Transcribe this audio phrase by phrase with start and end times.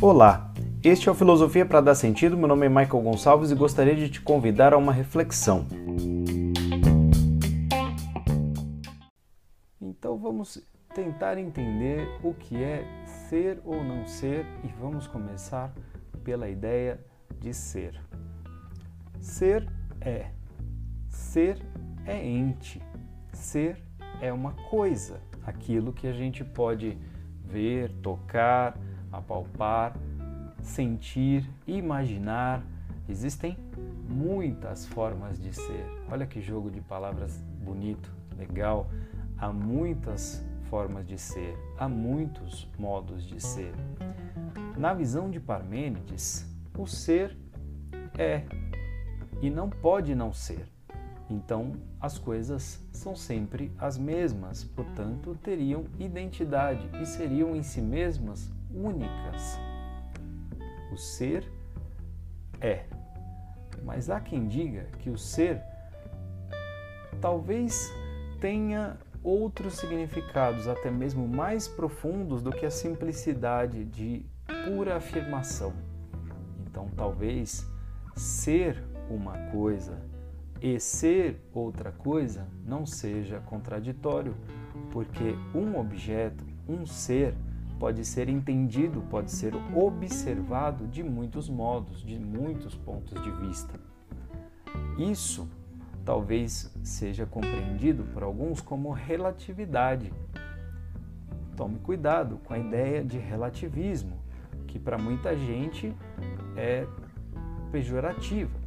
[0.00, 0.52] Olá,
[0.82, 2.36] este é o Filosofia para Dar Sentido.
[2.36, 5.64] Meu nome é Michael Gonçalves e gostaria de te convidar a uma reflexão.
[9.80, 10.60] Então vamos
[10.92, 15.72] tentar entender o que é ser ou não ser e vamos começar
[16.24, 16.98] pela ideia
[17.38, 18.00] de ser.
[19.20, 19.68] Ser
[20.00, 20.30] é.
[21.08, 21.58] Ser
[22.04, 22.82] é ente.
[23.32, 23.80] Ser
[24.20, 26.98] é uma coisa, aquilo que a gente pode
[27.44, 28.76] ver, tocar,
[29.10, 29.94] apalpar,
[30.60, 32.62] sentir, imaginar.
[33.08, 33.58] Existem
[34.08, 35.86] muitas formas de ser.
[36.10, 38.88] Olha que jogo de palavras bonito, legal.
[39.38, 43.74] Há muitas formas de ser, há muitos modos de ser.
[44.76, 46.46] Na visão de Parmênides,
[46.78, 47.36] o ser
[48.16, 48.44] é
[49.42, 50.66] e não pode não ser.
[51.32, 58.52] Então, as coisas são sempre as mesmas, portanto, teriam identidade e seriam em si mesmas
[58.70, 59.58] únicas.
[60.92, 61.50] O ser
[62.60, 62.84] é.
[63.82, 65.62] Mas há quem diga que o ser
[67.18, 67.90] talvez
[68.38, 74.26] tenha outros significados, até mesmo mais profundos do que a simplicidade de
[74.66, 75.72] pura afirmação.
[76.66, 77.66] Então, talvez
[78.14, 80.11] ser uma coisa
[80.62, 84.36] e ser outra coisa não seja contraditório,
[84.92, 87.34] porque um objeto, um ser,
[87.80, 93.74] pode ser entendido, pode ser observado de muitos modos, de muitos pontos de vista.
[94.96, 95.48] Isso
[96.04, 100.12] talvez seja compreendido por alguns como relatividade.
[101.56, 104.16] Tome cuidado com a ideia de relativismo,
[104.68, 105.92] que para muita gente
[106.56, 106.86] é
[107.72, 108.61] pejorativa,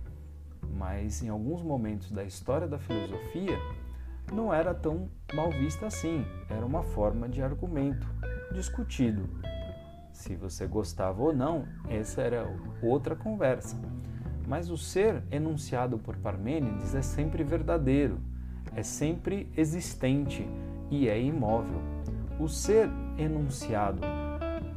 [0.76, 3.58] mas em alguns momentos da história da filosofia
[4.34, 8.08] não era tão mal vista assim, era uma forma de argumento
[8.52, 9.30] discutido.
[10.12, 12.48] Se você gostava ou não, essa era
[12.82, 13.78] outra conversa.
[14.48, 18.20] Mas o ser enunciado por Parmênides é sempre verdadeiro,
[18.76, 20.48] é sempre existente
[20.90, 21.82] e é imóvel.
[22.40, 24.02] O ser enunciado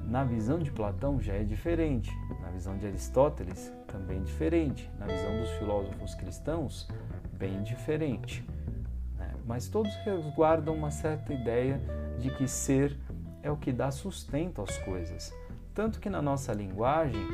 [0.06, 2.10] na visão de Platão já é diferente,
[2.58, 6.88] visão de Aristóteles também diferente, na visão dos filósofos cristãos
[7.32, 8.44] bem diferente.
[9.16, 9.32] Né?
[9.46, 11.80] Mas todos resguardam uma certa ideia
[12.18, 12.98] de que ser
[13.44, 15.32] é o que dá sustento às coisas.
[15.72, 17.24] Tanto que na nossa linguagem,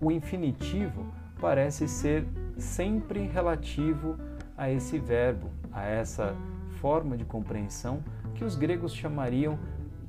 [0.00, 1.06] o infinitivo
[1.38, 2.26] parece ser
[2.56, 4.16] sempre relativo
[4.56, 6.34] a esse verbo, a essa
[6.80, 8.02] forma de compreensão
[8.34, 9.58] que os gregos chamariam,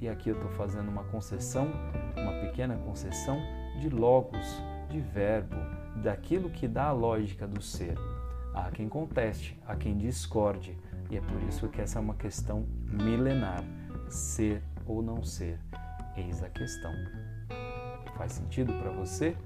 [0.03, 1.71] e aqui eu estou fazendo uma concessão,
[2.17, 3.41] uma pequena concessão,
[3.79, 5.55] de logos, de verbo,
[6.03, 7.95] daquilo que dá a lógica do ser.
[8.53, 10.77] Há quem conteste, há quem discorde,
[11.09, 13.63] e é por isso que essa é uma questão milenar:
[14.09, 15.57] ser ou não ser.
[16.17, 16.91] Eis a questão.
[18.17, 19.37] Faz sentido para você?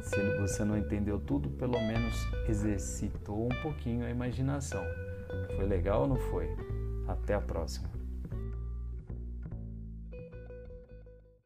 [0.00, 2.16] Se você não entendeu tudo, pelo menos
[2.48, 4.82] exercitou um pouquinho a imaginação.
[5.56, 6.48] Foi legal ou não foi?
[7.06, 7.99] Até a próxima.